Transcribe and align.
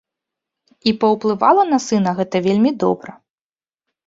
І 0.91 0.93
паўплывала 1.03 1.63
на 1.73 1.79
сына 1.87 2.15
гэта 2.21 2.43
вельмі 2.47 2.71
добра. 2.87 3.11